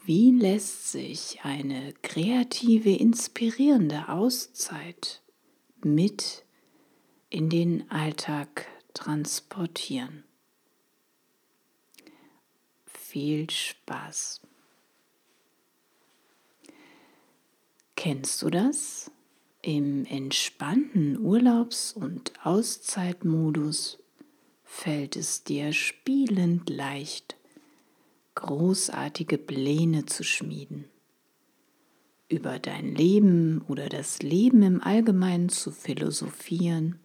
[0.04, 5.22] wie lässt sich eine kreative, inspirierende Auszeit
[5.84, 6.44] mit
[7.30, 10.24] in den Alltag transportieren.
[12.86, 14.43] Viel Spaß!
[17.96, 19.12] Kennst du das?
[19.62, 23.98] Im entspannten Urlaubs- und Auszeitmodus
[24.66, 27.38] fällt es dir spielend leicht,
[28.36, 30.86] großartige Pläne zu schmieden,
[32.28, 37.00] über dein Leben oder das Leben im Allgemeinen zu philosophieren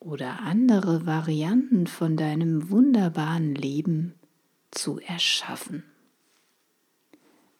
[0.00, 4.14] oder andere Varianten von deinem wunderbaren Leben
[4.72, 5.84] zu erschaffen.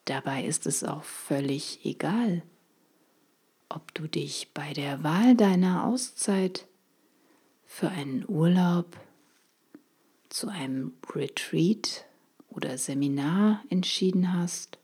[0.05, 2.43] Dabei ist es auch völlig egal,
[3.69, 6.67] ob du dich bei der Wahl deiner Auszeit
[7.65, 8.99] für einen Urlaub
[10.29, 12.05] zu einem Retreat
[12.49, 14.79] oder Seminar entschieden hast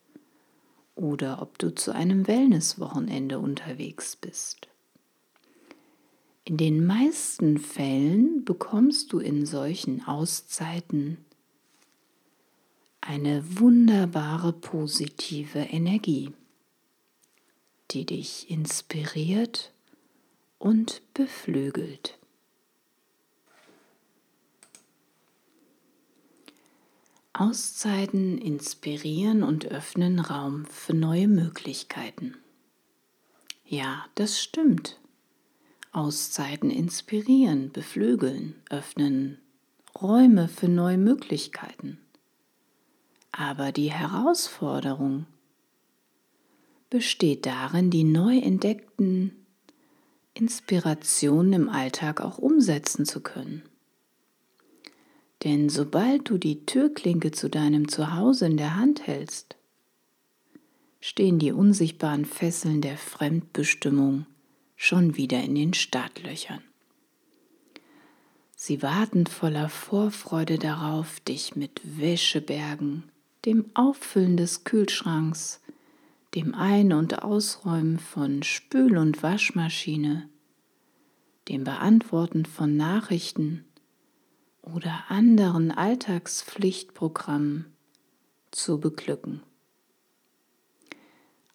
[0.94, 4.68] oder ob du zu einem Wellnesswochenende unterwegs bist.
[6.44, 11.18] In den meisten Fällen bekommst du in solchen Auszeiten
[13.00, 16.32] eine wunderbare positive Energie,
[17.90, 19.72] die dich inspiriert
[20.58, 22.18] und beflügelt.
[27.32, 32.36] Auszeiten inspirieren und öffnen Raum für neue Möglichkeiten.
[33.64, 34.98] Ja, das stimmt.
[35.92, 39.38] Auszeiten inspirieren, beflügeln, öffnen
[40.00, 41.98] Räume für neue Möglichkeiten.
[43.32, 45.26] Aber die Herausforderung
[46.90, 49.32] besteht darin, die neu entdeckten
[50.34, 53.62] Inspirationen im Alltag auch umsetzen zu können.
[55.44, 59.56] Denn sobald du die Türklinke zu deinem Zuhause in der Hand hältst,
[61.00, 64.26] stehen die unsichtbaren Fesseln der Fremdbestimmung
[64.76, 66.62] schon wieder in den Startlöchern.
[68.54, 73.04] Sie warten voller Vorfreude darauf, dich mit Wäschebergen,
[73.44, 75.60] dem Auffüllen des Kühlschranks,
[76.34, 80.28] dem Ein- und Ausräumen von Spül- und Waschmaschine,
[81.48, 83.64] dem Beantworten von Nachrichten
[84.62, 87.66] oder anderen Alltagspflichtprogrammen
[88.50, 89.42] zu beglücken.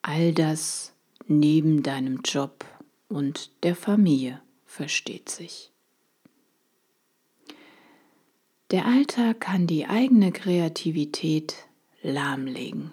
[0.01, 0.93] All das
[1.27, 2.65] neben deinem Job
[3.07, 5.71] und der Familie versteht sich.
[8.71, 11.55] Der Alltag kann die eigene Kreativität
[12.05, 12.91] lahmlegen.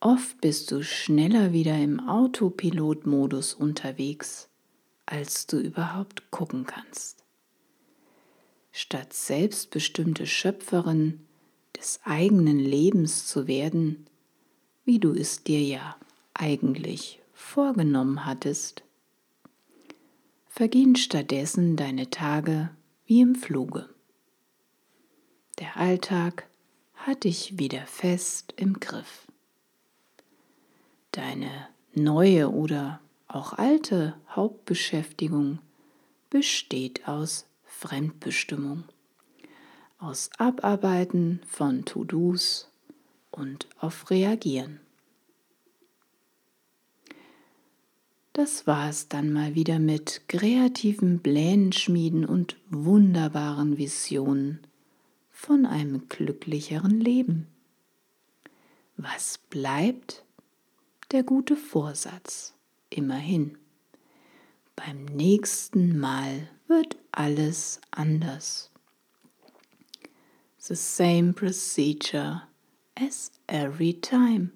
[0.00, 4.48] Oft bist du schneller wieder im Autopilotmodus unterwegs,
[5.04, 7.24] als du überhaupt gucken kannst.
[8.72, 11.20] Statt selbstbestimmte Schöpferin
[11.76, 14.06] des eigenen Lebens zu werden,
[14.84, 15.96] wie du es dir ja
[16.32, 18.82] eigentlich vorgenommen hattest,
[20.46, 22.70] vergehen stattdessen deine Tage
[23.04, 23.88] wie im Fluge.
[25.58, 26.49] Der Alltag
[27.06, 29.26] hat dich wieder fest im Griff.
[31.12, 35.58] Deine neue oder auch alte Hauptbeschäftigung
[36.28, 38.84] besteht aus Fremdbestimmung,
[39.98, 42.70] aus Abarbeiten von To-Dos
[43.30, 44.80] und auf Reagieren.
[48.32, 54.60] Das war es dann mal wieder mit kreativen Plänen schmieden und wunderbaren Visionen
[55.40, 57.46] von einem glücklicheren Leben.
[58.98, 60.22] Was bleibt?
[61.12, 62.54] Der gute Vorsatz.
[62.90, 63.56] immerhin.
[64.76, 68.70] Beim nächsten Mal wird alles anders.
[70.58, 72.42] The same procedure
[72.94, 74.50] as every time.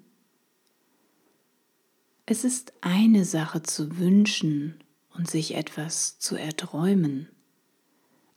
[2.27, 4.83] Es ist eine Sache zu wünschen
[5.15, 7.29] und sich etwas zu erträumen,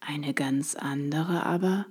[0.01, 1.85] eine ganz andere aber,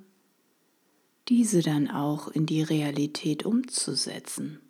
[1.29, 4.61] diese dann auch in die Realität umzusetzen.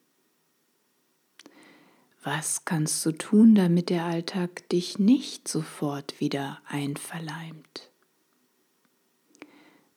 [2.24, 7.90] Was kannst du tun, damit der Alltag dich nicht sofort wieder einverleimt?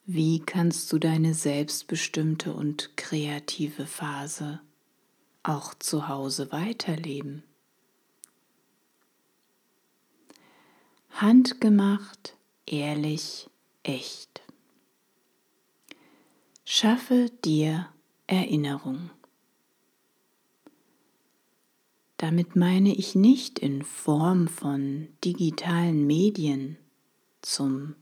[0.07, 4.61] Wie kannst du deine selbstbestimmte und kreative Phase
[5.43, 7.43] auch zu Hause weiterleben?
[11.11, 12.37] Handgemacht,
[12.67, 13.49] ehrlich,
[13.83, 14.39] echt.
[16.72, 17.88] Schaffe dir
[18.28, 19.11] Erinnerung.
[22.17, 26.76] Damit meine ich nicht in Form von digitalen Medien
[27.43, 27.96] zum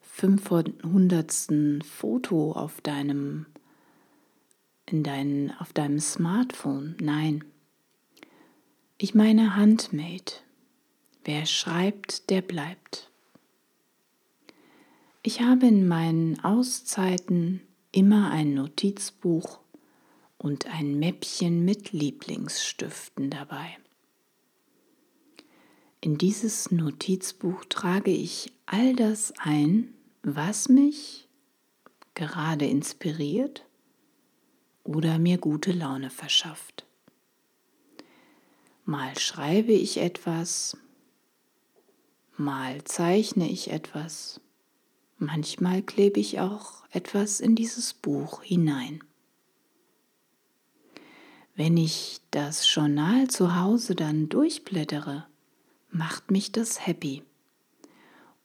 [0.00, 1.84] 500.
[1.84, 3.44] Foto auf deinem,
[4.86, 6.96] in dein, auf deinem Smartphone.
[6.98, 7.44] Nein,
[8.96, 10.32] ich meine handmade.
[11.22, 13.10] Wer schreibt, der bleibt.
[15.22, 17.60] Ich habe in meinen Auszeiten
[17.96, 19.58] immer ein Notizbuch
[20.36, 23.78] und ein Mäppchen mit Lieblingsstiften dabei.
[26.02, 31.26] In dieses Notizbuch trage ich all das ein, was mich
[32.12, 33.64] gerade inspiriert
[34.84, 36.84] oder mir gute Laune verschafft.
[38.84, 40.76] Mal schreibe ich etwas,
[42.36, 44.42] mal zeichne ich etwas,
[45.18, 49.02] manchmal klebe ich auch etwas in dieses Buch hinein.
[51.54, 55.26] Wenn ich das Journal zu Hause dann durchblättere,
[55.90, 57.22] macht mich das happy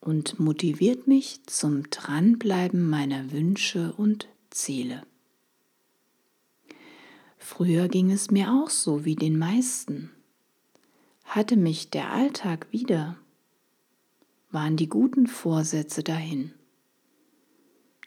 [0.00, 5.02] und motiviert mich zum Dranbleiben meiner Wünsche und Ziele.
[7.38, 10.10] Früher ging es mir auch so wie den meisten.
[11.24, 13.16] Hatte mich der Alltag wieder,
[14.50, 16.52] waren die guten Vorsätze dahin.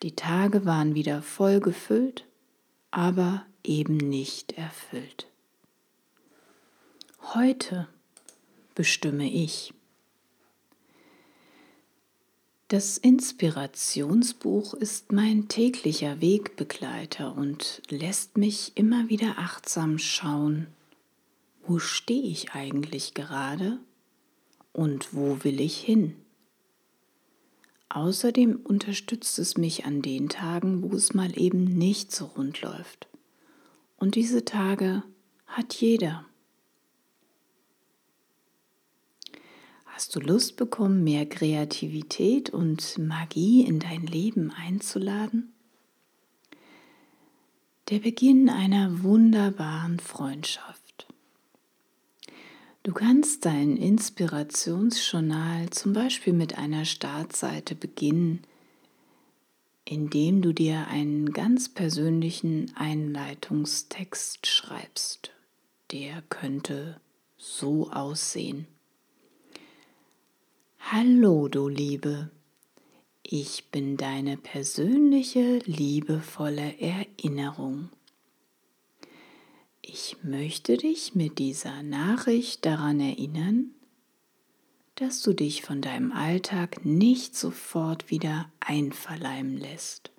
[0.01, 2.25] Die Tage waren wieder voll gefüllt,
[2.91, 5.27] aber eben nicht erfüllt.
[7.33, 7.87] Heute
[8.75, 9.73] bestimme ich.
[12.67, 20.67] Das Inspirationsbuch ist mein täglicher Wegbegleiter und lässt mich immer wieder achtsam schauen,
[21.65, 23.79] wo stehe ich eigentlich gerade
[24.73, 26.15] und wo will ich hin.
[27.89, 33.07] Außerdem unterstützt es mich an den Tagen, wo es mal eben nicht so rund läuft.
[33.97, 35.03] Und diese Tage
[35.45, 36.25] hat jeder.
[39.85, 45.53] Hast du Lust bekommen, mehr Kreativität und Magie in dein Leben einzuladen?
[47.89, 50.84] Der Beginn einer wunderbaren Freundschaft.
[52.85, 58.43] Du kannst dein Inspirationsjournal zum Beispiel mit einer Startseite beginnen,
[59.85, 65.31] indem du dir einen ganz persönlichen Einleitungstext schreibst.
[65.91, 67.01] Der könnte
[67.37, 68.67] so aussehen.
[70.77, 72.29] Hallo, du Liebe,
[73.23, 77.89] ich bin deine persönliche, liebevolle Erinnerung.
[79.87, 83.69] Ich möchte dich mit dieser Nachricht daran erinnern,
[84.95, 90.09] dass du dich von deinem Alltag nicht sofort wieder einverleiben lässt.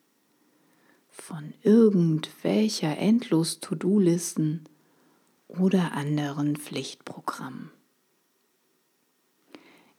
[1.11, 4.69] Von irgendwelcher endlos To-Do-Listen
[5.49, 7.73] oder anderen Pflichtprogrammen.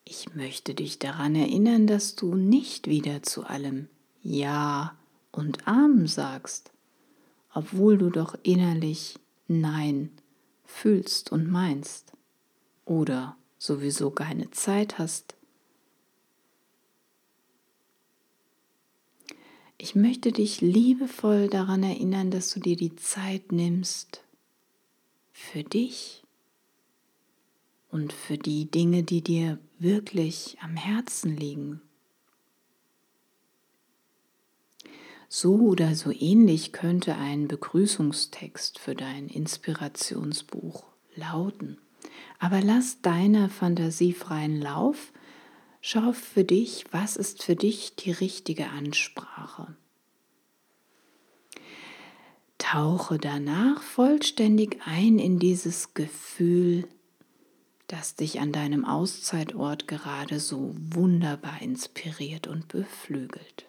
[0.05, 3.89] Ich möchte dich daran erinnern, dass du nicht wieder zu allem
[4.21, 4.97] Ja
[5.33, 6.71] und Amen sagst,
[7.53, 10.12] obwohl du doch innerlich Nein
[10.66, 12.13] fühlst und meinst
[12.86, 15.36] oder sowieso keine Zeit hast.
[19.77, 24.24] Ich möchte dich liebevoll daran erinnern, dass du dir die Zeit nimmst
[25.32, 26.24] für dich
[27.89, 31.82] und für die Dinge, die dir wirklich am Herzen liegen.
[35.29, 41.77] So oder so ähnlich könnte ein Begrüßungstext für dein Inspirationsbuch lauten.
[42.39, 45.12] Aber lass deiner Fantasie freien Lauf.
[45.81, 49.75] Schau für dich, was ist für dich die richtige Ansprache.
[52.57, 56.88] Tauche danach vollständig ein in dieses Gefühl
[57.88, 63.66] das dich an deinem Auszeitort gerade so wunderbar inspiriert und beflügelt.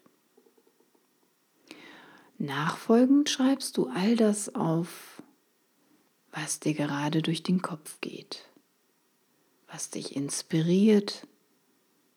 [2.38, 5.21] Nachfolgend schreibst du all das auf,
[6.30, 8.49] was dir gerade durch den Kopf geht,
[9.66, 11.26] was dich inspiriert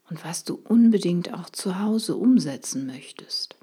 [0.09, 3.55] und was du unbedingt auch zu Hause umsetzen möchtest.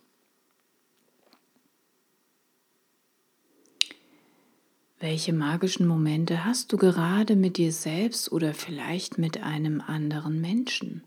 [4.99, 11.05] Welche magischen Momente hast du gerade mit dir selbst oder vielleicht mit einem anderen Menschen?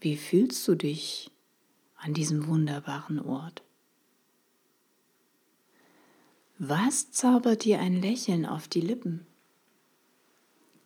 [0.00, 1.30] Wie fühlst du dich
[2.06, 3.64] an diesem wunderbaren Ort?
[6.56, 9.26] Was zaubert dir ein Lächeln auf die Lippen?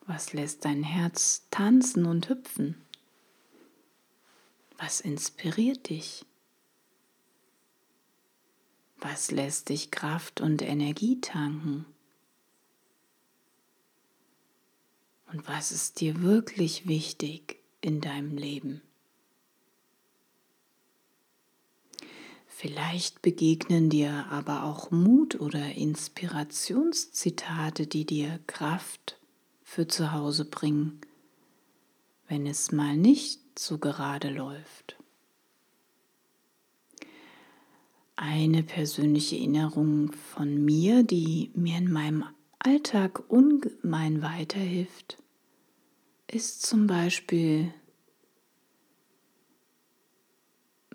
[0.06, 2.80] Was lässt dein Herz tanzen und hüpfen?
[4.78, 6.24] Was inspiriert dich?
[8.96, 11.84] Was lässt dich Kraft und Energie tanken?
[15.26, 18.80] Und was ist dir wirklich wichtig in deinem Leben?
[22.60, 29.18] Vielleicht begegnen dir aber auch Mut oder Inspirationszitate, die dir Kraft
[29.62, 31.00] für zu Hause bringen,
[32.28, 34.98] wenn es mal nicht so gerade läuft.
[38.16, 42.24] eine persönliche Erinnerung von mir, die mir in meinem
[42.58, 45.16] Alltag ungemein weiterhilft,
[46.26, 47.72] ist zum Beispiel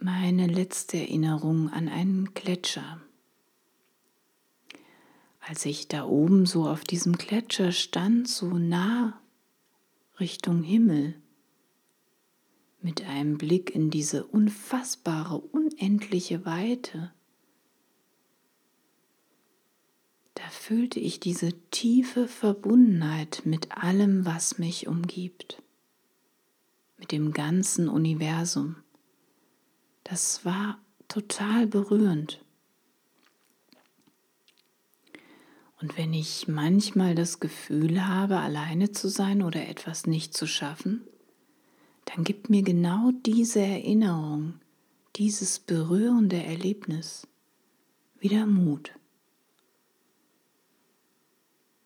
[0.05, 3.01] meine letzte Erinnerung an einen Gletscher.
[5.39, 9.19] Als ich da oben so auf diesem Gletscher stand, so nah
[10.19, 11.15] Richtung Himmel,
[12.83, 17.11] mit einem Blick in diese unfassbare, unendliche Weite,
[20.35, 25.63] da fühlte ich diese tiefe Verbundenheit mit allem, was mich umgibt,
[26.97, 28.75] mit dem ganzen Universum.
[30.05, 32.39] Das war total berührend.
[35.81, 41.01] Und wenn ich manchmal das Gefühl habe, alleine zu sein oder etwas nicht zu schaffen,
[42.05, 44.59] dann gibt mir genau diese Erinnerung,
[45.15, 47.27] dieses berührende Erlebnis
[48.19, 48.91] wieder Mut.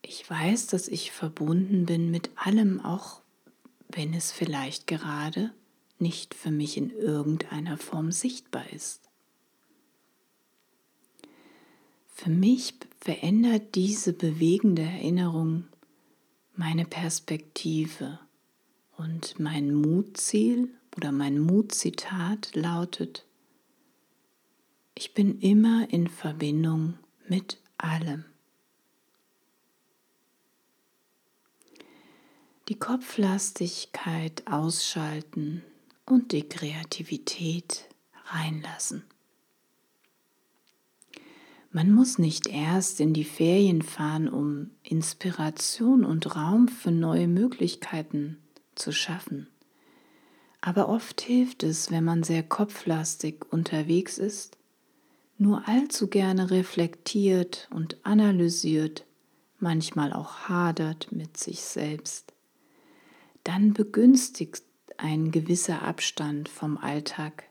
[0.02, 3.22] Ich weiß, dass ich verbunden bin mit allem, auch
[3.88, 5.54] wenn es vielleicht gerade
[6.00, 9.02] nicht für mich in irgendeiner Form sichtbar ist.
[12.08, 15.68] Für mich verändert diese bewegende Erinnerung
[16.56, 18.20] meine Perspektive
[18.98, 23.26] und mein Mutziel oder mein Mutzitat lautet,
[24.96, 26.96] ich bin immer in Verbindung
[27.30, 28.26] mit allem.
[32.70, 35.64] die Kopflastigkeit ausschalten
[36.10, 37.88] und die Kreativität
[38.26, 39.04] reinlassen.
[41.72, 48.38] Man muss nicht erst in die Ferien fahren, um Inspiration und Raum für neue Möglichkeiten
[48.74, 49.48] zu schaffen.
[50.62, 54.58] Aber oft hilft es, wenn man sehr kopflastig unterwegs ist,
[55.38, 59.06] nur allzu gerne reflektiert und analysiert,
[59.60, 62.34] manchmal auch hadert mit sich selbst
[63.44, 64.64] dann begünstigt
[65.02, 67.46] ein gewisser Abstand vom Alltag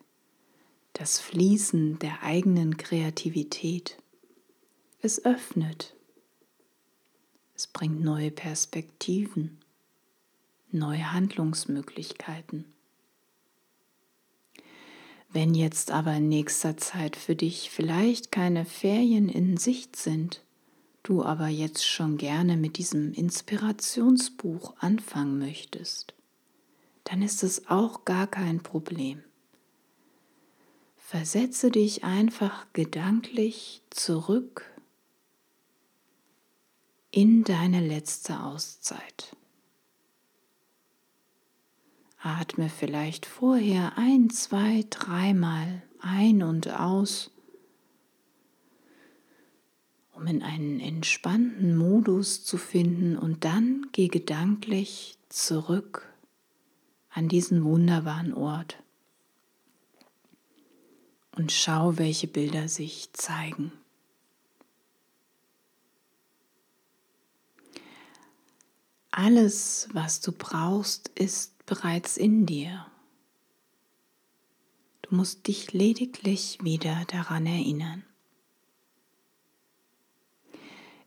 [0.93, 3.97] das Fließen der eigenen Kreativität.
[5.01, 5.95] Es öffnet.
[7.55, 9.59] Es bringt neue Perspektiven,
[10.71, 12.65] neue Handlungsmöglichkeiten.
[15.31, 20.43] Wenn jetzt aber in nächster Zeit für dich vielleicht keine Ferien in Sicht sind,
[21.03, 26.15] du aber jetzt schon gerne mit diesem Inspirationsbuch anfangen möchtest,
[27.09, 29.23] dann ist es auch gar kein Problem.
[30.97, 34.65] Versetze dich einfach gedanklich zurück
[37.11, 39.35] in deine letzte Auszeit.
[42.21, 47.31] Atme vielleicht vorher ein, zwei, dreimal ein und aus
[50.13, 56.13] um in einen entspannten Modus zu finden und dann geh gedanklich zurück
[57.19, 58.81] an diesen wunderbaren Ort
[61.33, 63.73] und schau, welche Bilder sich zeigen.
[69.11, 72.87] Alles, was du brauchst, ist bereits in dir.
[75.03, 78.05] Du musst dich lediglich wieder daran erinnern.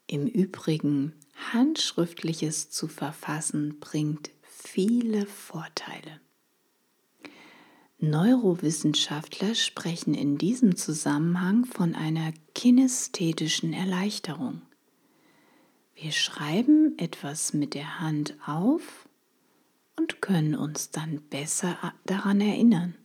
[0.08, 1.13] Im Übrigen
[1.53, 4.30] Handschriftliches zu verfassen bringt
[4.63, 6.20] viele Vorteile.
[8.00, 14.63] Neurowissenschaftler sprechen in diesem Zusammenhang von einer kinästhetischen Erleichterung.
[15.94, 19.08] Wir schreiben etwas mit der Hand auf
[19.96, 22.96] und können uns dann besser daran erinnern.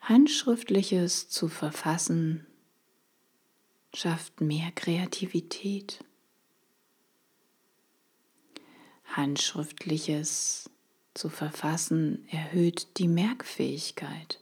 [0.00, 2.44] Handschriftliches zu verfassen
[3.94, 6.04] schafft mehr Kreativität.
[9.12, 10.70] Handschriftliches
[11.14, 14.40] zu verfassen erhöht die Merkfähigkeit.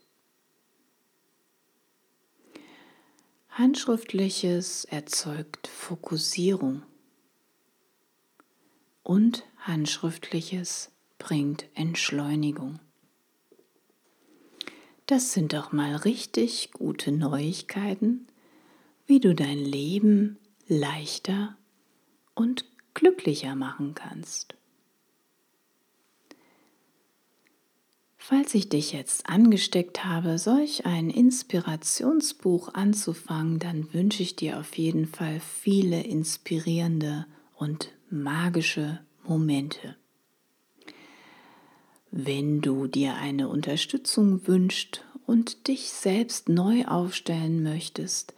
[3.48, 6.82] Handschriftliches erzeugt Fokussierung
[9.02, 12.78] und Handschriftliches bringt Entschleunigung.
[15.06, 18.28] Das sind doch mal richtig gute Neuigkeiten,
[19.06, 21.56] wie du dein Leben leichter
[22.34, 24.54] und glücklicher machen kannst.
[28.30, 34.78] Falls ich dich jetzt angesteckt habe, solch ein Inspirationsbuch anzufangen, dann wünsche ich dir auf
[34.78, 39.96] jeden Fall viele inspirierende und magische Momente.
[42.12, 48.34] Wenn du dir eine Unterstützung wünschst und dich selbst neu aufstellen möchtest,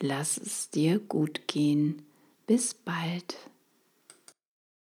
[0.00, 2.06] Lass es dir gut gehen
[2.50, 3.36] bis bald.